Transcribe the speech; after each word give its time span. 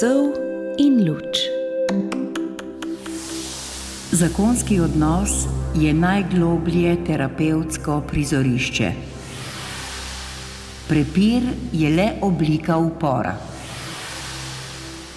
Sov 0.00 0.32
in 0.76 1.04
luč. 1.06 1.38
Zakonski 4.10 4.80
odnos 4.80 5.46
je 5.74 5.92
najgloblje 5.94 6.96
terapevtsko 7.06 8.00
prizorišče. 8.10 8.88
Prepir 10.88 11.46
je 11.72 11.90
le 11.94 12.08
oblika 12.26 12.76
upora. 12.76 13.36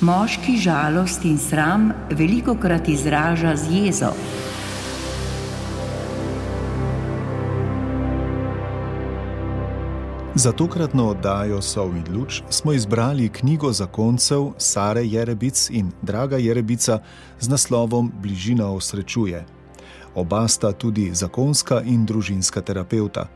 Moški 0.02 0.60
žalost 0.62 1.26
in 1.26 1.40
sram 1.42 1.90
veliko 2.10 2.54
krat 2.62 2.88
izraža 2.88 3.56
z 3.56 3.72
jezo. 3.72 4.14
Za 10.38 10.52
tokratno 10.52 11.08
oddajo 11.10 11.62
Sov 11.62 11.96
in 11.98 12.18
Luč 12.18 12.42
smo 12.50 12.74
izbrali 12.74 13.30
knjigo 13.30 13.72
zakoncev 13.72 14.52
Sare 14.58 15.06
Jerebic 15.06 15.70
in 15.70 15.92
Draga 16.02 16.38
Jerebica 16.38 17.00
z 17.40 17.50
naslovom 17.50 18.12
Bližina 18.22 18.70
osrečuje. 18.72 19.46
Oba 20.16 20.48
sta 20.48 20.72
tudi 20.72 21.10
zakonska 21.14 21.82
in 21.82 22.06
družinska 22.06 22.62
terapeuta. 22.62 23.28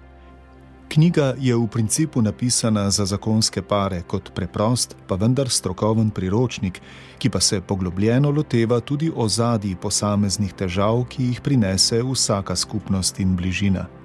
Knjiga 0.90 1.34
je 1.40 1.56
v 1.56 1.68
principu 1.68 2.22
napisana 2.22 2.92
za 2.92 3.06
zakonske 3.06 3.62
pare 3.62 4.04
kot 4.08 4.30
preprost, 4.36 4.96
pa 5.08 5.16
vendar 5.16 5.50
strokoven 5.50 6.10
priročnik, 6.10 6.82
ki 7.18 7.30
pa 7.30 7.40
se 7.40 7.62
poglobljeno 7.62 8.30
loteva 8.30 8.80
tudi 8.80 9.12
ozadij 9.16 9.76
posameznih 9.76 10.54
težav, 10.54 11.06
ki 11.10 11.24
jih 11.24 11.42
prinese 11.42 12.04
vsaka 12.04 12.56
skupnost 12.56 13.20
in 13.20 13.36
bližina. 13.36 14.01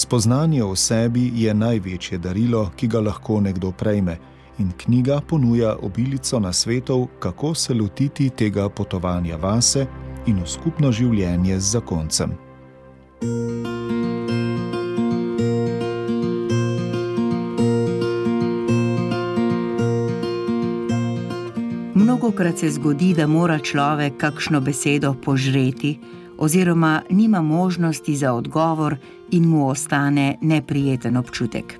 Spoznanje 0.00 0.64
o 0.64 0.76
sebi 0.76 1.32
je 1.34 1.54
največje 1.54 2.18
darilo, 2.18 2.70
ki 2.76 2.86
ga 2.88 3.00
lahko 3.04 3.40
nekdo 3.40 3.68
prejme, 3.72 4.14
in 4.58 4.70
knjiga 4.78 5.18
ponuja 5.20 5.74
obilico 5.82 6.38
na 6.40 6.52
svetov, 6.52 7.06
kako 7.18 7.54
se 7.54 7.74
lotiti 7.74 8.30
tega 8.30 8.68
potovanja 8.68 9.36
vase 9.36 9.84
in 10.26 10.40
v 10.40 10.46
skupno 10.48 10.92
življenje 10.92 11.58
z 11.60 11.72
zakoncem. 11.72 12.32
Mnogokrat 21.94 22.58
se 22.58 22.70
zgodi, 22.70 23.12
da 23.14 23.26
mora 23.26 23.58
človek 23.58 24.16
kakšno 24.16 24.60
besedo 24.64 25.12
požreti, 25.24 25.98
oziroma 26.40 27.02
nima 27.10 27.42
možnosti 27.42 28.16
za 28.16 28.32
odgovor 28.32 28.96
in 29.30 29.44
mu 29.44 29.68
ostane 29.68 30.36
neprijeten 30.40 31.16
občutek. 31.16 31.78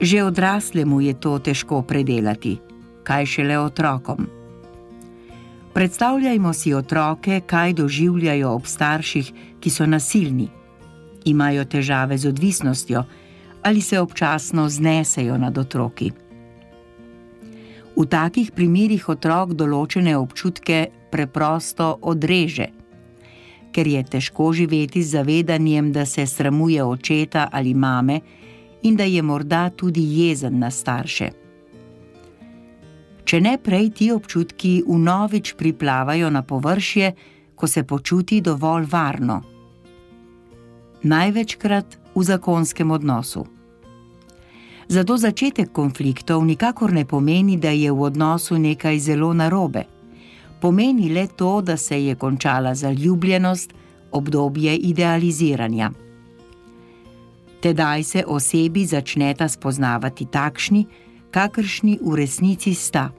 Že 0.00 0.24
odraslemu 0.24 1.00
je 1.00 1.20
to 1.20 1.38
težko 1.38 1.82
predelati, 1.82 2.58
kaj 3.02 3.26
šele 3.26 3.58
otrokom. 3.58 4.26
Predstavljajmo 5.74 6.52
si 6.52 6.74
otroke, 6.74 7.40
kaj 7.46 7.72
doživljajo 7.72 8.50
ob 8.50 8.66
starših, 8.66 9.32
ki 9.60 9.70
so 9.70 9.86
nasilni, 9.86 10.48
imajo 11.24 11.64
težave 11.64 12.18
z 12.18 12.28
odvisnostjo 12.28 13.04
ali 13.62 13.80
se 13.80 14.00
občasno 14.00 14.68
znesejo 14.68 15.38
nad 15.38 15.58
otroki. 15.58 16.12
V 17.96 18.06
takih 18.06 18.52
primerih 18.54 19.08
otrok 19.08 19.52
določene 19.58 20.16
občutke 20.16 20.86
preprosto 21.10 21.98
odreže 22.02 22.77
ker 23.72 23.86
je 23.86 24.02
težko 24.04 24.52
živeti 24.52 25.02
z 25.02 25.10
zavedanjem, 25.10 25.92
da 25.92 26.06
se 26.06 26.26
sramuje 26.26 26.84
očeta 26.84 27.48
ali 27.52 27.74
mame 27.74 28.20
in 28.82 28.96
da 28.96 29.04
je 29.04 29.22
morda 29.22 29.70
tudi 29.70 30.02
jezen 30.20 30.58
na 30.58 30.70
starše. 30.70 31.30
Če 33.24 33.40
ne 33.40 33.58
prej 33.58 33.90
ti 33.90 34.12
občutki 34.12 34.82
vnovič 34.86 35.54
priplavajo 35.54 36.30
na 36.30 36.42
površje, 36.42 37.12
ko 37.54 37.66
se 37.66 37.82
počuti 37.84 38.40
dovolj 38.40 38.86
varno. 38.90 39.42
Največkrat 41.02 41.98
v 42.14 42.22
zakonskem 42.22 42.90
odnosu. 42.90 43.46
Zato 44.88 45.16
začetek 45.16 45.72
konfliktov 45.72 46.44
nikakor 46.44 46.92
ne 46.92 47.04
pomeni, 47.04 47.56
da 47.56 47.70
je 47.70 47.92
v 47.92 48.02
odnosu 48.02 48.58
nekaj 48.58 48.98
zelo 48.98 49.34
narobe 49.34 49.97
pomeni 50.60 51.08
le 51.08 51.26
to, 51.26 51.60
da 51.60 51.76
se 51.76 52.04
je 52.04 52.14
končala 52.14 52.74
zaljubljenost, 52.74 53.72
obdobje 54.12 54.76
idealiziranja. 54.76 55.90
Tedaj 57.60 58.02
se 58.02 58.24
osebi 58.26 58.86
začneta 58.86 59.48
spoznavati 59.48 60.26
takšni, 60.26 60.86
kakršni 61.30 61.98
v 62.02 62.14
resnici 62.14 62.74
sta, 62.74 63.10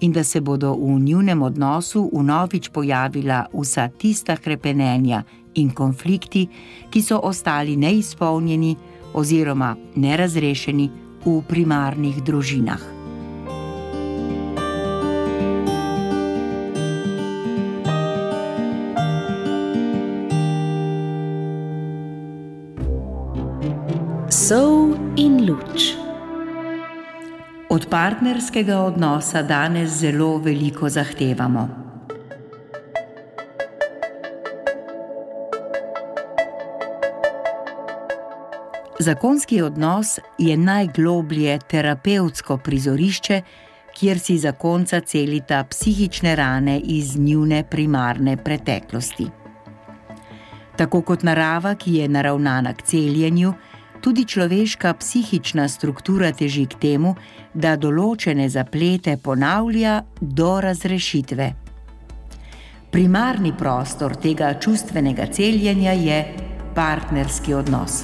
in 0.00 0.12
da 0.12 0.24
se 0.24 0.40
bodo 0.40 0.74
v 0.74 1.00
njunem 1.00 1.42
odnosu 1.42 2.10
vnovič 2.12 2.68
pojavila 2.68 3.46
vsa 3.52 3.88
tista 3.88 4.36
krepenenja 4.36 5.22
in 5.54 5.70
konflikti, 5.70 6.48
ki 6.90 7.02
so 7.02 7.20
ostali 7.22 7.76
neizpolnjeni 7.76 8.76
oziroma 9.14 9.76
nerazrešeni 9.96 10.90
v 11.24 11.42
primarnih 11.48 12.22
družinah. 12.22 13.01
Sol 24.52 24.92
in 25.16 25.46
luč. 25.48 25.94
Od 27.72 27.86
partnerskega 27.88 28.82
odnosa 28.84 29.40
danes 29.42 29.90
zelo 29.90 30.36
veliko 30.44 30.88
zahtevamo. 30.92 31.68
Zakonski 38.98 39.62
odnos 39.62 40.18
je 40.38 40.56
najgloblje 40.56 41.58
terapevtsko 41.70 42.56
prizorišče, 42.56 43.42
kjer 43.96 44.18
si 44.18 44.38
zakonca 44.38 45.00
celita 45.00 45.64
psihične 45.64 46.36
rane 46.36 46.78
iz 46.78 47.16
njune 47.18 47.64
primarne 47.70 48.36
preteklosti. 48.36 49.30
Tako 50.76 51.02
kot 51.02 51.22
narava, 51.22 51.74
ki 51.74 51.94
je 51.94 52.08
naravnana 52.08 52.74
k 52.74 52.82
celjenju, 52.82 53.54
tudi 54.02 54.24
človeška 54.26 54.94
psihična 54.98 55.68
struktura 55.68 56.32
teži 56.34 56.66
k 56.66 56.78
temu, 56.82 57.14
da 57.54 57.76
določene 57.76 58.48
zaplete 58.50 59.16
ponavlja 59.22 60.00
do 60.20 60.60
razrešitve. 60.60 61.52
Primarni 62.92 63.52
prostor 63.58 64.16
tega 64.20 64.50
čustvenega 64.60 65.26
celjenja 65.32 65.94
je 65.96 66.18
partnerski 66.74 67.54
odnos. 67.54 68.02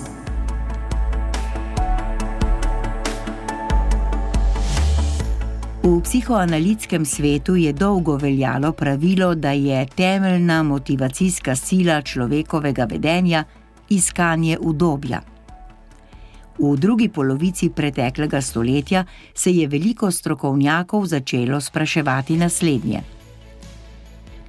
V 5.82 6.00
psihoanalitskem 6.04 7.04
svetu 7.04 7.56
je 7.56 7.72
dolgo 7.72 8.16
veljalo 8.16 8.72
pravilo, 8.72 9.34
da 9.34 9.50
je 9.50 9.86
temeljna 9.96 10.62
motivacijska 10.62 11.56
sila 11.56 12.02
človekovega 12.02 12.84
vedenja 12.84 13.44
iskanje 13.88 14.58
udobja. 14.60 15.37
V 16.58 16.76
drugi 16.76 17.08
polovici 17.08 17.70
preteklega 17.70 18.40
stoletja 18.42 19.04
se 19.34 19.50
je 19.50 19.66
veliko 19.66 20.10
strokovnjakov 20.10 21.06
začelo 21.06 21.60
spraševati 21.60 22.36
naslednje: 22.36 23.02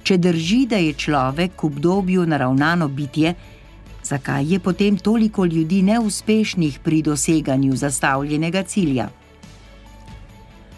Če 0.02 0.18
drži, 0.18 0.66
da 0.66 0.76
je 0.76 0.92
človek 0.92 1.62
v 1.62 1.66
obdobju 1.66 2.26
naravnano 2.26 2.88
bitje, 2.88 3.34
zakaj 4.02 4.52
je 4.52 4.58
potem 4.58 4.96
toliko 4.96 5.44
ljudi 5.44 5.82
neuspešnih 5.82 6.80
pri 6.82 7.02
doseganju 7.02 7.76
zastavljenega 7.76 8.62
cilja? 8.62 9.08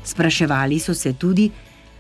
Spraševali 0.05 0.79
so 0.79 0.95
se 0.95 1.13
tudi, 1.13 1.51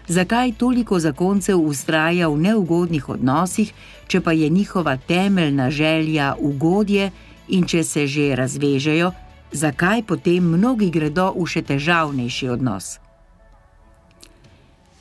zakaj 0.08 0.52
toliko 0.52 0.98
zakoncev 1.00 1.56
ustraja 1.56 2.28
v 2.28 2.36
neugodnih 2.36 3.08
odnosih, 3.08 3.72
če 4.06 4.20
pa 4.20 4.32
je 4.32 4.48
njihova 4.48 4.96
temeljna 4.96 5.70
želja 5.70 6.34
ugodje 6.38 7.10
in 7.48 7.66
če 7.66 7.84
se 7.84 8.06
že 8.06 8.36
razvežejo, 8.36 9.12
zakaj 9.52 10.02
potem 10.02 10.44
mnogi 10.44 10.90
gredo 10.90 11.32
v 11.36 11.46
še 11.46 11.62
težavnejši 11.62 12.48
odnos. 12.48 12.98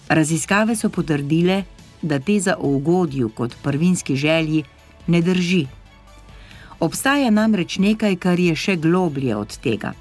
Raziskave 0.09 0.75
so 0.75 0.89
potrdile, 0.89 1.63
da 2.01 2.19
teza 2.19 2.57
o 2.59 2.67
ugodju 2.75 3.29
kot 3.29 3.55
prvinski 3.63 4.15
želji 4.15 4.63
ne 5.07 5.21
drži. 5.21 5.67
Obstaja 6.79 7.29
namreč 7.29 7.77
nekaj, 7.77 8.15
kar 8.17 8.39
je 8.39 8.55
še 8.55 8.75
globlje 8.75 9.35
od 9.37 9.57
tega. 9.61 9.94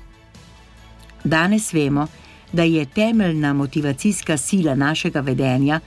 Danes 1.25 1.73
vemo, 1.73 2.07
da 2.53 2.63
je 2.63 2.87
temeljna 2.87 3.53
motivacijska 3.53 4.37
sila 4.37 4.75
našega 4.75 5.21
vedenja 5.21 5.81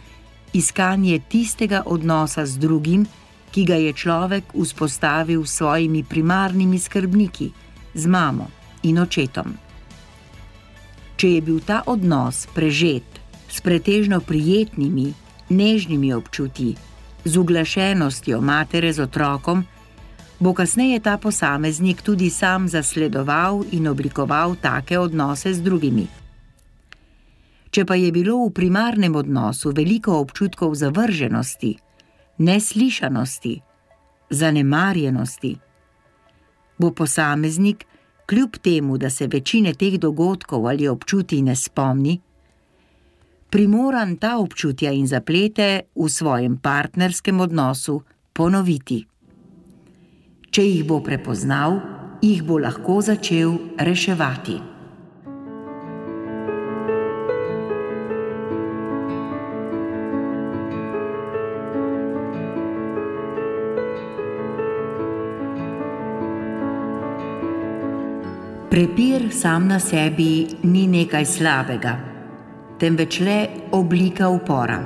iskanje 0.54 1.20
tistega 1.30 1.84
odnosa 1.86 2.46
z 2.46 2.58
drugim, 2.58 3.08
ki 3.54 3.66
ga 3.70 3.78
je 3.78 3.94
človek 3.94 4.50
vzpostavil 4.58 5.46
s 5.46 5.62
svojimi 5.62 6.02
primarnimi 6.04 6.80
skrbniki 6.80 7.52
z 7.94 8.06
mamo 8.10 8.50
in 8.84 8.98
očetom. 8.98 9.54
Če 11.16 11.28
je 11.38 11.42
bil 11.46 11.62
ta 11.62 11.84
odnos 11.86 12.48
prežet 12.58 13.06
s 13.46 13.62
pretežno 13.62 14.18
prijetnimi, 14.26 15.14
nežnimi 15.54 16.10
občutji, 16.14 16.74
z 17.26 17.38
uglašenostjo 17.38 18.42
matere 18.42 18.90
z 18.94 19.06
otrokom, 19.06 19.64
bo 20.40 20.54
kasneje 20.54 21.00
ta 21.00 21.18
posameznik 21.18 22.02
tudi 22.02 22.30
sam 22.30 22.68
zasledoval 22.68 23.64
in 23.72 23.88
oblikoval 23.88 24.58
take 24.58 24.98
odnose 25.00 25.54
z 25.54 25.62
drugimi. 25.62 26.08
Če 27.74 27.86
pa 27.86 27.96
je 27.96 28.12
bilo 28.12 28.42
v 28.44 28.52
primarnem 28.52 29.16
odnosu 29.16 29.72
veliko 29.72 30.20
občutkov 30.20 30.76
zavrženosti, 30.76 31.78
neslišanosti, 32.38 33.62
zanemarjenosti, 34.30 35.58
bo 36.78 36.92
posameznik, 36.92 37.86
kljub 38.26 38.58
temu, 38.62 38.98
da 38.98 39.10
se 39.10 39.28
večine 39.28 39.74
teh 39.74 40.00
dogodkov 40.00 40.68
ali 40.68 40.88
občutij 40.88 41.42
ne 41.42 41.56
spomni, 41.56 42.20
primoran 43.50 44.18
ta 44.18 44.38
občutja 44.38 44.92
in 44.92 45.08
zaplete 45.08 45.82
v 45.96 46.10
svojem 46.10 46.58
partnerskem 46.58 47.40
odnosu 47.40 48.02
ponoviti. 48.34 49.04
Če 50.50 50.64
jih 50.66 50.86
bo 50.86 51.00
prepoznal, 51.06 51.80
jih 52.22 52.44
bo 52.44 52.58
lahko 52.58 53.02
začel 53.02 53.58
reševati. 53.78 54.73
Prepir 68.74 69.30
sam 69.30 69.68
na 69.68 69.78
sebi 69.78 70.48
ni 70.64 70.88
nekaj 70.90 71.26
slabega, 71.30 71.92
temveč 72.82 73.20
le 73.20 73.36
oblika 73.72 74.30
upora. 74.34 74.80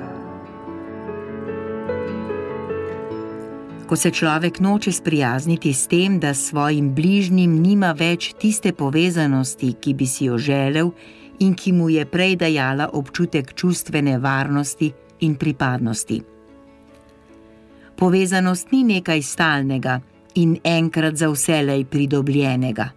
ko 3.87 3.95
se 3.95 4.11
človek 4.11 4.59
noče 4.59 4.91
sprijazniti 4.91 5.73
s 5.73 5.87
tem, 5.87 6.19
da 6.19 6.33
s 6.33 6.49
svojim 6.49 6.91
bližnjim 6.95 7.61
nima 7.61 7.93
več 7.95 8.33
tiste 8.35 8.73
povezanosti, 8.73 9.73
ki 9.79 9.93
bi 9.93 10.05
si 10.05 10.25
jo 10.25 10.37
želel 10.37 10.91
in 11.39 11.55
ki 11.55 11.71
mu 11.71 11.89
je 11.89 12.05
prej 12.05 12.35
dajala 12.35 12.89
občutek 12.93 13.53
čustvene 13.55 14.17
varnosti 14.17 14.91
in 15.19 15.35
pripadnosti. 15.35 16.21
Povezanost 17.95 18.71
ni 18.71 18.83
nekaj 18.83 19.21
stalnega 19.21 20.01
in 20.35 20.57
enkrat 20.63 21.15
za 21.15 21.31
vselej 21.31 21.85
pridobljenega. 21.85 22.96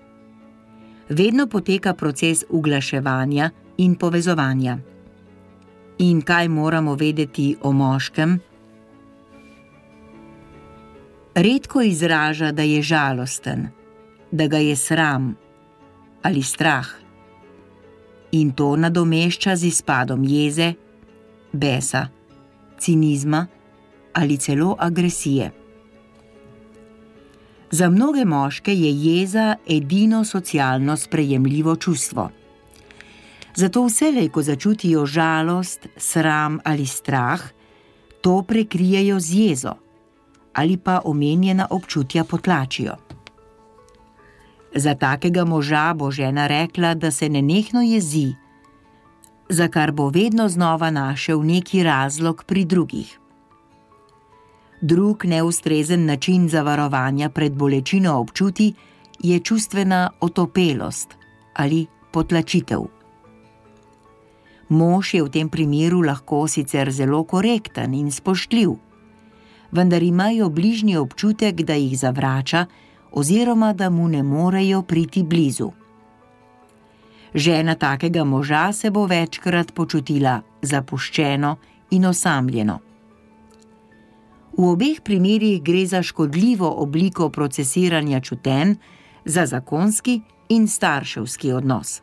Vedno 1.10 1.46
poteka 1.46 1.94
proces 1.94 2.44
uglaševanja 2.48 3.50
in 3.76 3.94
povezovanja. 3.94 4.78
In 5.98 6.22
kaj 6.22 6.48
moramo 6.48 6.94
vedeti 6.94 7.56
o 7.62 7.72
moškem? 7.72 8.40
redko 11.34 11.82
izraža, 11.82 12.52
da 12.52 12.62
je 12.62 12.82
žalosten, 12.82 13.68
da 14.30 14.46
ga 14.46 14.58
je 14.58 14.76
sram 14.76 15.36
ali 16.22 16.42
strah. 16.42 16.86
In 18.32 18.52
to 18.52 18.76
nadomešča 18.76 19.56
z 19.56 19.64
izpadom 19.64 20.24
jeze, 20.24 20.72
besa, 21.52 22.08
cinizma 22.78 23.46
ali 24.12 24.36
celo 24.36 24.76
agresije. 24.78 25.50
Za 27.70 27.90
mnoge 27.90 28.24
moške 28.24 28.74
je 28.74 28.90
jeza 29.04 29.54
edino 29.68 30.24
socialno 30.24 30.96
sprejemljivo 30.96 31.76
čustvo. 31.76 32.30
Zato 33.54 33.84
vselej, 33.84 34.28
ko 34.28 34.42
začutijo 34.42 35.06
žalost, 35.06 35.86
sram 35.96 36.58
ali 36.64 36.86
strah, 36.86 37.42
to 38.20 38.42
prekrijejo 38.42 39.20
z 39.20 39.34
jezo 39.34 39.74
ali 40.54 40.76
pa 40.76 41.00
omenjena 41.04 41.66
občutja 41.70 42.24
potlačijo. 42.24 42.94
Za 44.74 44.94
takega 44.94 45.44
moža 45.44 45.94
bo 45.94 46.10
žena 46.10 46.46
rekla, 46.46 46.94
da 46.94 47.10
se 47.10 47.28
nenehno 47.28 47.82
jezi, 47.82 48.34
za 49.48 49.68
kar 49.68 49.92
bo 49.92 50.08
vedno 50.08 50.48
znova 50.48 50.90
našel 50.90 51.42
neki 51.46 51.82
razlog 51.82 52.44
pri 52.46 52.64
drugih. 52.64 53.19
Drug 54.80 55.24
neustrezen 55.24 56.06
način 56.06 56.48
zavarovanja 56.48 57.28
pred 57.28 57.52
bolečino 57.52 58.18
občuti 58.18 58.74
je 59.18 59.40
čustvena 59.40 60.10
otopelost 60.20 61.14
ali 61.54 61.86
potlačitev. 62.12 62.80
Mož 64.68 65.14
je 65.14 65.22
v 65.22 65.28
tem 65.28 65.48
primeru 65.48 66.02
lahko 66.02 66.48
sicer 66.48 66.90
zelo 66.90 67.24
korekten 67.24 67.94
in 67.94 68.12
spoštljiv 68.12 68.70
vendar 69.72 70.02
imajo 70.02 70.48
bližnji 70.48 70.96
občutek, 70.96 71.62
da 71.62 71.74
jih 71.74 71.98
zavrača 71.98 72.66
oziroma 73.12 73.72
da 73.72 73.90
mu 73.90 74.08
ne 74.08 74.22
morejo 74.22 74.82
priti 74.82 75.22
blizu. 75.22 75.70
Žena 77.34 77.74
takega 77.74 78.24
moža 78.24 78.72
se 78.72 78.90
bo 78.90 79.06
večkrat 79.06 79.74
počutila 79.74 80.40
zapuščeno 80.62 81.56
in 81.90 82.04
osamljeno. 82.06 82.78
V 84.60 84.68
obeh 84.68 84.98
primerjih 85.00 85.62
gre 85.62 85.86
za 85.86 86.02
škodljivo 86.02 86.68
obliko 86.68 87.30
procesiranja 87.30 88.20
čuten, 88.20 88.76
za 89.24 89.46
zakonski 89.46 90.20
in 90.48 90.66
starševski 90.68 91.52
odnos. 91.52 92.02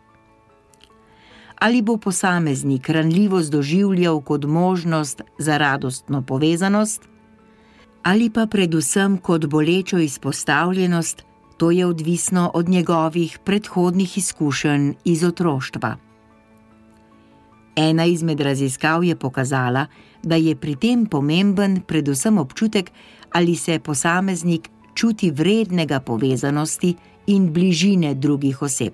Ali 1.60 1.82
bo 1.82 1.98
posameznik 1.98 2.90
ranljivost 2.90 3.52
doživljal 3.52 4.22
kot 4.22 4.46
možnost 4.46 5.22
za 5.38 5.58
radostno 5.58 6.22
povezanost, 6.22 7.02
ali 8.04 8.30
pa 8.30 8.46
predvsem 8.46 9.18
kot 9.18 9.46
bolečo 9.46 9.98
izpostavljenost, 9.98 11.24
to 11.58 11.72
je 11.72 11.86
odvisno 11.86 12.52
od 12.54 12.70
njegovih 12.70 13.40
predhodnih 13.46 14.18
izkušenj 14.18 14.94
iz 15.06 15.24
otroštva. 15.24 16.07
Ena 17.78 18.06
izmed 18.06 18.40
raziskav 18.42 19.04
je 19.04 19.16
pokazala, 19.16 19.86
da 20.24 20.36
je 20.36 20.56
pri 20.56 20.76
tem 20.76 21.06
pomemben 21.06 21.82
predvsem 21.88 22.38
občutek, 22.38 22.92
ali 23.32 23.56
se 23.56 23.80
posameznik 23.80 24.70
čuti 24.94 25.32
vrednega 25.32 26.00
povezanosti 26.00 26.96
in 27.28 27.54
bližine 27.54 28.14
drugih 28.14 28.62
oseb. 28.62 28.94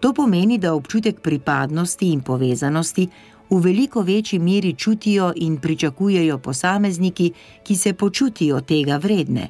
To 0.00 0.12
pomeni, 0.12 0.58
da 0.58 0.74
občutek 0.74 1.20
pripadnosti 1.20 2.12
in 2.12 2.20
povezanosti 2.20 3.08
v 3.50 3.60
veliko 3.60 4.02
večji 4.02 4.38
meri 4.38 4.74
čutijo 4.74 5.32
in 5.36 5.56
pričakujejo 5.56 6.38
posamezniki, 6.38 7.32
ki 7.64 7.76
se 7.76 7.92
počutijo 7.92 8.60
tega 8.60 8.96
vredne. 8.96 9.48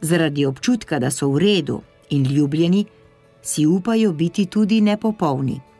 Zaradi 0.00 0.46
občutka, 0.46 0.98
da 0.98 1.10
so 1.10 1.28
v 1.28 1.38
redu 1.38 1.82
in 2.10 2.24
ljubljeni, 2.24 2.84
si 3.42 3.66
upajo 3.66 4.12
biti 4.12 4.46
tudi 4.46 4.80
nepopolni. 4.80 5.73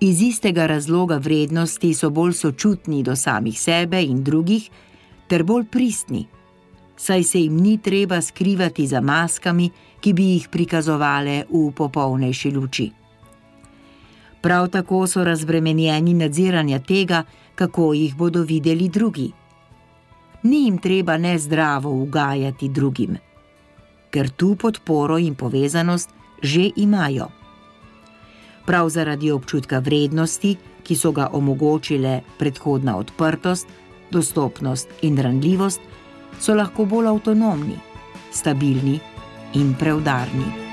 Iz 0.00 0.22
istega 0.22 0.66
razloga 0.66 1.16
vrednosti 1.16 1.94
so 1.94 2.10
bolj 2.10 2.32
sočutni 2.32 3.02
do 3.02 3.16
samih 3.16 3.60
sebe 3.60 4.02
in 4.02 4.22
drugih, 4.24 4.70
ter 5.28 5.42
bolj 5.44 5.66
pristni, 5.70 6.26
saj 6.96 7.22
se 7.24 7.40
jim 7.40 7.56
ni 7.56 7.78
treba 7.78 8.20
skrivati 8.20 8.86
za 8.86 9.00
maskami, 9.00 9.70
ki 10.00 10.12
bi 10.12 10.24
jih 10.32 10.48
prikazovale 10.48 11.44
v 11.50 11.70
popolnejši 11.76 12.50
luči. 12.50 12.90
Prav 14.40 14.68
tako 14.68 15.06
so 15.06 15.24
razbremenjeni 15.24 16.14
nadziranja 16.14 16.78
tega, 16.78 17.24
kako 17.54 17.92
jih 17.92 18.14
bodo 18.16 18.42
videli 18.42 18.88
drugi. 18.88 19.30
Ni 20.42 20.64
jim 20.64 20.78
treba 20.78 21.18
nezdravo 21.18 21.90
ugajati 21.90 22.68
drugim, 22.68 23.18
ker 24.10 24.30
tu 24.30 24.56
podporo 24.56 25.18
in 25.18 25.34
povezanost 25.34 26.08
že 26.42 26.70
imajo. 26.76 27.28
Prav 28.70 28.86
zaradi 28.88 29.32
občutka 29.34 29.80
vrednosti, 29.82 30.54
ki 30.86 30.94
so 30.94 31.10
ga 31.10 31.26
omogočile 31.34 32.20
predhodna 32.38 32.94
odprtost, 33.02 33.66
dostopnost 34.14 35.02
in 35.02 35.18
ranljivost, 35.18 35.80
so 36.38 36.54
lahko 36.54 36.86
bolj 36.86 37.10
avtonomni, 37.10 37.80
stabilni 38.30 39.00
in 39.58 39.74
preudarni. 39.74 40.69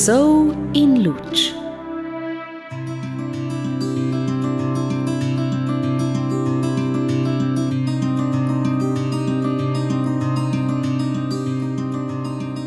Sol 0.00 0.54
in 0.72 1.02
luč. 1.04 1.52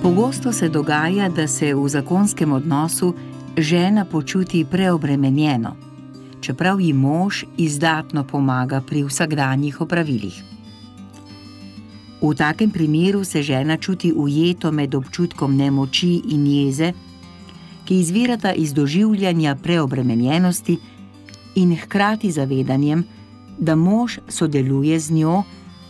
Pogosto 0.01 0.51
se 0.51 0.69
dogaja, 0.69 1.29
da 1.29 1.47
se 1.47 1.73
v 1.73 1.87
zakonskem 1.89 2.53
odnosu 2.53 3.15
žena 3.57 4.05
počuti 4.05 4.65
preobremenjeno, 4.65 5.75
čeprav 6.41 6.81
ji 6.81 6.93
mož 6.93 7.45
izdatno 7.57 8.23
pomaga 8.23 8.81
pri 8.81 9.03
vsakdanjih 9.03 9.81
opravilih. 9.81 10.43
V 12.21 12.35
takem 12.35 12.71
primeru 12.71 13.23
se 13.23 13.41
žena 13.41 13.77
čuti 13.77 14.13
ujeto 14.15 14.71
med 14.71 14.95
občutkom 14.95 15.57
nemoči 15.57 16.21
in 16.29 16.45
jeze, 16.47 16.93
ki 17.85 17.99
izvirata 17.99 18.53
iz 18.53 18.73
doživljanja 18.73 19.55
preobremenjenosti 19.55 20.77
in 21.55 21.75
hkrati 21.75 22.31
zavedanjem, 22.31 23.03
da 23.59 23.75
mož 23.75 24.17
sodeluje 24.27 24.99
z 24.99 25.11
njo, 25.11 25.43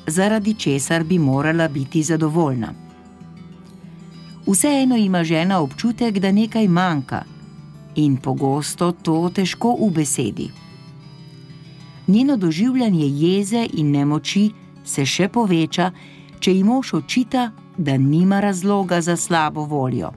zaradi 0.07 0.53
česar 0.53 1.03
bi 1.03 1.19
morala 1.19 1.67
biti 1.67 2.03
zadovoljna. 2.03 2.73
Vseeno 4.47 4.97
ima 4.97 5.23
žena 5.23 5.59
občutek, 5.59 6.19
da 6.19 6.31
nekaj 6.31 6.67
manjka, 6.67 7.23
in 7.95 8.17
pogosto 8.17 8.91
to 8.91 9.29
težko 9.29 9.77
v 9.79 9.89
besedi. 9.91 10.49
Njeno 12.07 12.37
doživljanje 12.37 13.05
jeze 13.05 13.67
in 13.73 13.91
nemoči 13.91 14.51
se 14.83 15.05
še 15.05 15.29
poveča, 15.29 15.91
če 16.39 16.51
ji 16.51 16.63
mož 16.63 16.93
očita, 16.93 17.51
da 17.77 17.97
nima 17.97 18.39
razloga 18.39 19.01
za 19.01 19.15
slabo 19.17 19.63
voljo. 19.65 20.11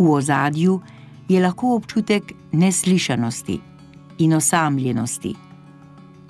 V 0.00 0.08
ozadju 0.08 0.80
je 1.28 1.40
lahko 1.42 1.74
občutek 1.76 2.32
neslišanosti 2.52 3.60
in 4.18 4.32
osamljenosti, 4.34 5.34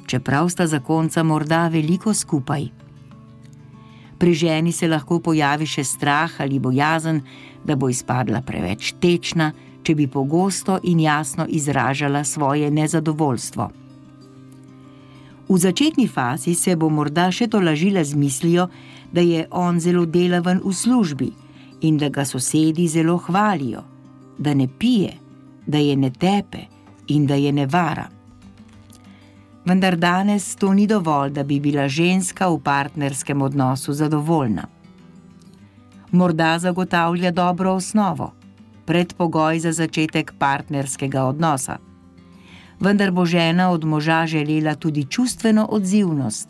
čeprav 0.06 0.48
sta 0.48 0.66
zakonca 0.66 1.22
morda 1.22 1.68
veliko 1.68 2.14
skupaj. 2.14 2.66
Pri 4.18 4.34
ženi 4.34 4.72
se 4.72 4.88
lahko 4.88 5.20
pojavi 5.20 5.66
še 5.66 5.84
strah 5.84 6.34
ali 6.42 6.58
bojazen, 6.58 7.20
da 7.64 7.76
bo 7.76 7.88
izpadla 7.88 8.42
preveč 8.42 8.94
tečna, 9.00 9.52
če 9.82 9.94
bi 9.94 10.06
pogosto 10.10 10.80
in 10.82 11.00
jasno 11.00 11.46
izražala 11.48 12.24
svoje 12.24 12.70
nezadovoljstvo. 12.70 13.68
V 15.48 15.58
začetni 15.58 16.08
fazi 16.08 16.54
se 16.54 16.74
bo 16.76 16.90
morda 16.90 17.30
še 17.30 17.46
tolažila 17.46 18.02
z 18.04 18.18
mislijo, 18.18 18.66
da 19.12 19.20
je 19.20 19.46
on 19.50 19.80
zelo 19.80 20.04
delaven 20.06 20.60
v 20.64 20.74
službi 20.74 21.30
in 21.80 21.98
da 21.98 22.08
ga 22.08 22.24
sosedi 22.24 22.88
zelo 22.88 23.16
hvalijo, 23.16 23.82
da 24.38 24.54
ne 24.54 24.68
pije, 24.78 25.12
da 25.66 25.78
je 25.78 25.96
ne 25.96 26.10
tepe 26.10 26.58
in 27.08 27.26
da 27.26 27.34
je 27.34 27.52
ne 27.52 27.66
vara 27.66 28.20
vendar 29.64 29.96
danes 29.96 30.56
to 30.56 30.74
ni 30.74 30.86
dovolj, 30.86 31.30
da 31.30 31.44
bi 31.44 31.60
bila 31.60 31.88
ženska 31.88 32.48
v 32.48 32.58
partnerskem 32.58 33.42
odnosu 33.42 33.92
zadovoljna. 33.92 34.66
Morda 36.10 36.58
zagotavlja 36.58 37.30
dobro 37.30 37.72
osnovo, 37.72 38.32
predpogoj 38.86 39.58
za 39.58 39.72
začetek 39.72 40.32
partnerskega 40.38 41.24
odnosa. 41.24 41.76
Vendar 42.80 43.10
bo 43.10 43.24
žena 43.24 43.70
od 43.70 43.84
moža 43.84 44.26
želela 44.26 44.74
tudi 44.74 45.04
čustveno 45.04 45.68
odzivnost, 45.70 46.48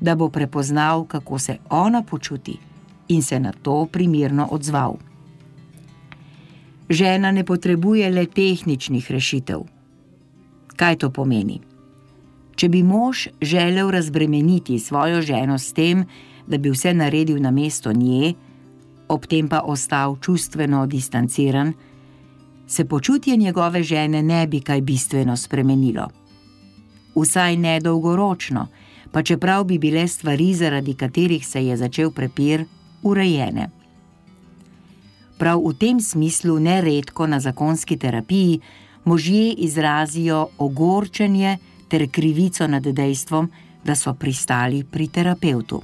da 0.00 0.14
bo 0.14 0.28
prepoznal, 0.28 1.04
kako 1.04 1.38
se 1.38 1.56
ona 1.70 2.02
počuti 2.02 2.58
in 3.12 3.22
se 3.22 3.40
na 3.40 3.52
to 3.52 3.86
primerno 3.92 4.48
odzval. 4.50 4.96
Žena 6.88 7.30
ne 7.32 7.44
potrebuje 7.44 8.10
le 8.10 8.26
tehničnih 8.26 9.10
rešitev. 9.10 9.60
Kaj 10.76 10.96
to 10.96 11.10
pomeni? 11.10 11.60
Če 12.56 12.68
bi 12.68 12.82
mož 12.82 13.28
želel 13.40 13.90
razbremeniti 13.90 14.78
svojo 14.78 15.22
ženo 15.22 15.58
s 15.58 15.72
tem, 15.72 16.04
da 16.46 16.58
bi 16.58 16.72
vse 16.72 16.92
naredil 16.94 17.40
na 17.40 17.50
mesto 17.50 17.92
nje, 17.92 18.34
ob 19.08 19.26
tem 19.26 19.48
pa 19.48 19.62
ostal 19.64 20.16
čustveno 20.20 20.86
distanciran, 20.86 21.72
se 22.66 22.84
počutje 22.84 23.36
njegove 23.36 23.82
žene 23.82 24.22
ne 24.22 24.46
bi 24.46 24.60
kaj 24.60 24.80
bistveno 24.80 25.36
spremenilo. 25.36 26.08
Vsaj 27.14 27.56
ne 27.56 27.80
dolgoročno, 27.80 28.66
pa 29.12 29.22
čeprav 29.22 29.64
bi 29.64 29.78
bile 29.78 30.08
stvari, 30.08 30.54
zaradi 30.54 30.94
katerih 30.94 31.46
se 31.46 31.66
je 31.66 31.76
začel 31.76 32.10
prepir, 32.10 32.64
urejene. 33.02 33.68
Prav 35.38 35.58
v 35.58 35.74
tem 35.74 36.00
smislu 36.00 36.58
neredko 36.60 37.26
na 37.26 37.40
zakonski 37.40 37.96
terapiji 37.96 38.60
možje 39.04 39.52
izrazijo 39.52 40.48
ogorčenje, 40.58 41.58
ter 41.88 42.08
krivico 42.10 42.66
nad 42.66 42.82
dejstvom, 42.82 43.50
da 43.84 43.94
so 43.94 44.14
pristali 44.14 44.84
pri 44.84 45.08
terapeutu. 45.08 45.82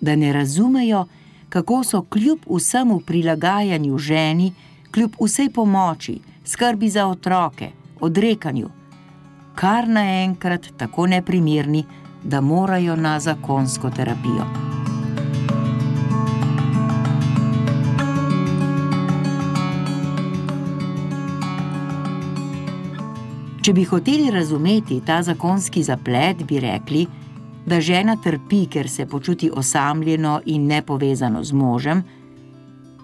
Da 0.00 0.16
ne 0.16 0.32
razumejo, 0.32 1.06
kako 1.48 1.84
so 1.84 2.02
kljub 2.02 2.38
vsemu 2.56 3.00
prilagajanju 3.00 3.98
ženi, 3.98 4.52
kljub 4.90 5.16
vsej 5.20 5.50
pomoči, 5.50 6.20
skrbi 6.44 6.88
za 6.88 7.06
otroke, 7.06 7.70
odrekanju, 8.00 8.70
kar 9.54 9.88
naenkrat 9.88 10.66
tako 10.76 11.06
neprimerni, 11.06 11.84
da 12.24 12.40
morajo 12.40 12.96
na 12.96 13.20
zakonsko 13.20 13.90
terapijo. 13.90 14.75
Če 23.66 23.72
bi 23.74 23.82
hoteli 23.82 24.28
razumeti 24.30 25.00
ta 25.02 25.16
zakonski 25.26 25.80
zaplet, 25.82 26.44
bi 26.46 26.60
rekli, 26.62 27.00
da 27.66 27.80
žena 27.82 28.12
trpi, 28.22 28.60
ker 28.70 28.86
se 28.86 29.08
počuti 29.10 29.48
osamljeno 29.50 30.36
in 30.46 30.68
nepovezano 30.70 31.40
z 31.44 31.52
možem, 31.52 32.02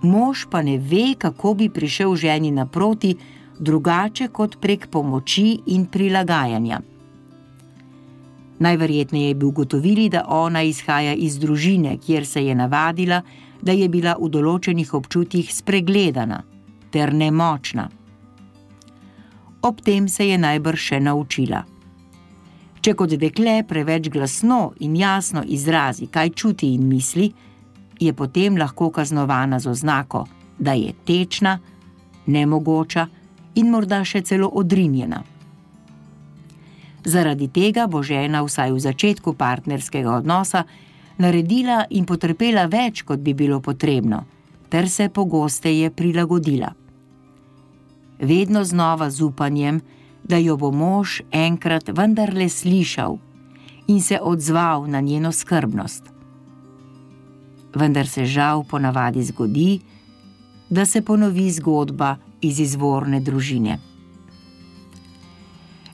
mož 0.07 0.45
pa 0.51 0.61
ne 0.63 0.77
ve, 0.79 1.17
kako 1.19 1.55
bi 1.59 1.67
prišel 1.69 2.15
ženi 2.15 2.53
naproti, 2.55 3.11
drugače 3.59 4.29
kot 4.29 4.55
prek 4.63 4.87
pomoči 4.87 5.59
in 5.67 5.89
prilagajanja. 5.91 6.79
Najverjetneje 8.59 9.33
bi 9.35 9.47
ugotovili, 9.47 10.05
da 10.09 10.23
ona 10.29 10.63
izhaja 10.63 11.15
iz 11.15 11.41
družine, 11.43 11.97
kjer 11.99 12.27
se 12.27 12.45
je 12.47 12.55
navadila, 12.55 13.19
da 13.63 13.75
je 13.75 13.89
bila 13.89 14.15
v 14.21 14.31
določenih 14.31 14.95
občutjih 14.95 15.51
spregledana 15.55 16.39
ter 16.95 17.11
nemočna 17.15 17.89
ob 19.63 19.81
tem 19.81 20.09
se 20.09 20.27
je 20.29 20.39
najbrž 20.39 20.81
še 20.89 21.01
naučila. 21.01 21.63
Če 22.83 22.95
kot 22.99 23.15
dekle 23.15 23.61
preveč 23.69 24.09
glasno 24.11 24.73
in 24.83 24.97
jasno 24.99 25.45
izrazi, 25.47 26.09
kaj 26.11 26.31
čuti 26.35 26.73
in 26.75 26.89
misli, 26.91 27.29
je 28.01 28.13
potem 28.13 28.59
lahko 28.59 28.91
kaznovana 28.91 29.61
z 29.63 29.71
oznako, 29.71 30.25
da 30.59 30.75
je 30.75 30.91
tečna, 31.07 31.59
nemogoča 32.27 33.07
in 33.55 33.71
morda 33.71 34.03
še 34.05 34.25
celo 34.27 34.51
odrinjena. 34.51 35.23
Zaradi 37.05 37.49
tega 37.49 37.87
bo 37.87 38.03
žena 38.03 38.43
vsaj 38.43 38.75
v 38.75 38.83
začetku 38.83 39.35
partnerskega 39.39 40.19
odnosa 40.19 40.65
naredila 41.19 41.85
in 41.91 42.07
potrpela 42.07 42.67
več, 42.67 43.03
kot 43.07 43.23
bi 43.23 43.35
bilo 43.35 43.61
potrebno, 43.61 44.25
ter 44.71 44.89
se 44.91 45.09
pogosteje 45.09 45.91
prilagodila 45.91 46.82
vedno 48.19 48.65
znova 48.65 49.11
z 49.11 49.23
upanjem, 49.23 49.81
da 50.25 50.37
jo 50.37 50.57
bo 50.57 50.71
mož 50.71 51.21
enkrat 51.31 51.89
vendarle 51.89 52.49
slišal 52.49 53.19
in 53.87 54.01
se 54.01 54.19
odzval 54.23 54.91
na 54.91 55.01
njeno 55.01 55.33
skrbnost. 55.33 56.05
Vendar 57.75 58.07
se 58.07 58.25
žal 58.25 58.65
ponavadi 58.65 59.23
zgodi, 59.23 59.81
da 60.71 60.85
se 60.85 61.03
ponovi 61.03 61.51
zgodba 61.51 62.17
iz 62.41 62.61
izvorne 62.61 63.21
družine. 63.21 63.79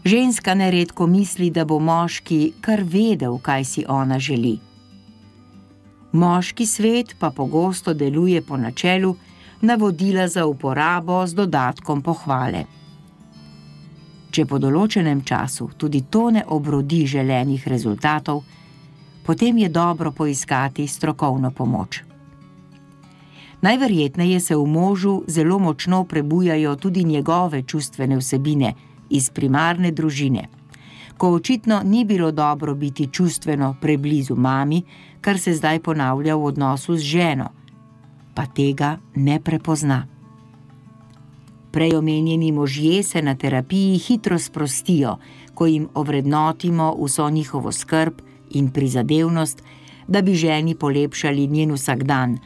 Ženska 0.04 0.54
neredko 0.54 1.06
misli, 1.06 1.50
da 1.50 1.64
bo 1.64 1.78
moški 1.78 2.52
kar 2.60 2.82
vedel, 2.84 3.38
kaj 3.38 3.64
si 3.64 3.84
ona 3.88 4.18
želi. 4.18 4.58
Moški 6.12 6.66
svet 6.66 7.16
pa 7.18 7.30
pogosto 7.30 7.94
deluje 7.94 8.42
po 8.42 8.56
načelu, 8.56 9.16
navodila 9.60 10.28
za 10.28 10.46
uporabo 10.46 11.26
z 11.26 11.34
dodatkom 11.34 12.02
pohvale. 12.02 12.64
Če 14.30 14.44
po 14.46 14.58
določenem 14.62 15.24
času 15.24 15.70
tudi 15.76 16.04
to 16.10 16.28
ne 16.30 16.44
obrodi 16.46 17.06
želenih 17.08 17.64
rezultatov, 17.68 18.44
potem 19.26 19.58
je 19.58 19.68
dobro 19.68 20.12
poiskati 20.12 20.86
strokovno 20.86 21.50
pomoč. 21.50 22.04
Najverjetneje 23.60 24.40
se 24.40 24.54
v 24.54 24.66
možu 24.66 25.24
zelo 25.26 25.58
močno 25.58 26.04
prebujajo 26.04 26.76
tudi 26.76 27.04
njegove 27.04 27.62
čustvene 27.62 28.16
vsebine 28.16 28.74
iz 29.10 29.30
primarne 29.30 29.90
družine, 29.90 30.46
ko 31.18 31.34
očitno 31.34 31.82
ni 31.84 32.04
bilo 32.04 32.30
dobro 32.30 32.74
biti 32.74 33.08
čustveno 33.10 33.74
preblizu 33.80 34.36
mami, 34.36 34.82
kar 35.20 35.38
se 35.38 35.54
zdaj 35.54 35.80
ponavlja 35.82 36.36
v 36.36 36.44
odnosu 36.44 36.94
z 36.94 37.02
ženo 37.02 37.57
pa 38.38 38.46
tega 38.46 39.00
ne 39.18 39.40
prepozna. 39.42 40.06
Prej 41.74 41.96
omenjeni 41.98 42.52
možje 42.52 43.02
se 43.02 43.22
na 43.22 43.34
terapiji 43.34 43.98
hitro 43.98 44.38
sprostijo, 44.38 45.16
ko 45.54 45.66
jim 45.66 45.88
ovrednotimo 45.94 46.94
vso 47.02 47.30
njihovo 47.30 47.72
skrb 47.72 48.20
in 48.50 48.70
prizadevnost, 48.70 49.62
da 50.08 50.22
bi 50.22 50.34
ženi 50.34 50.74
polepšali 50.74 51.46
njen 51.46 51.72
vsakdan, 51.72 52.38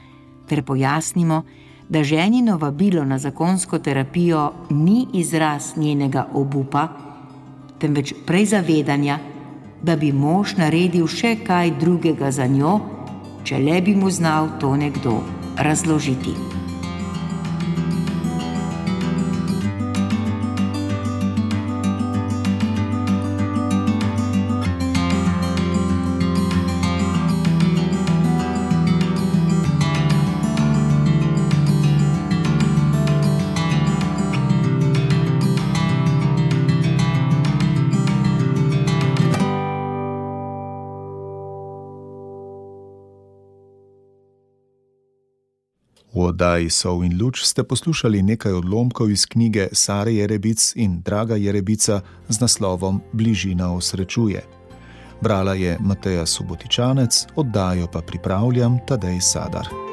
ter 0.48 0.62
pojasnimo, 0.62 1.42
da 1.88 2.04
ženino 2.04 2.56
vabilo 2.56 3.04
na 3.04 3.18
zakonsko 3.18 3.78
terapijo 3.78 4.52
ni 4.70 5.06
izraz 5.12 5.76
njenega 5.76 6.26
obupa, 6.32 6.88
temveč 7.78 8.14
prej 8.26 8.46
zavedanja, 8.46 9.18
da 9.82 9.96
bi 9.96 10.12
mož 10.12 10.56
naredil 10.56 11.06
še 11.06 11.36
kaj 11.44 11.76
drugega 11.84 12.30
za 12.30 12.46
njo, 12.46 12.80
če 13.44 13.58
le 13.58 13.80
bi 13.82 13.94
mu 13.94 14.10
znal 14.10 14.56
to 14.60 14.76
nekdo 14.76 15.41
razložiti. 15.56 16.61
V 46.12 46.28
oddaji 46.28 46.68
Sov 46.70 47.04
in 47.08 47.16
Luč 47.16 47.40
ste 47.40 47.64
poslušali 47.64 48.20
nekaj 48.22 48.52
odlomkov 48.52 49.08
iz 49.08 49.24
knjige 49.24 49.72
Sare 49.72 50.12
Jerebic 50.12 50.76
in 50.76 51.00
Draga 51.00 51.40
Jerebica 51.40 52.04
z 52.28 52.36
naslovom 52.40 53.00
Bližina 53.12 53.72
osrečuje. 53.72 54.44
Brala 55.22 55.54
je 55.54 55.78
Mateja 55.80 56.26
Subotičanec, 56.26 57.26
oddajo 57.36 57.86
pa 57.88 58.00
pripravljam 58.04 58.78
Tadej 58.86 59.20
Sadar. 59.20 59.91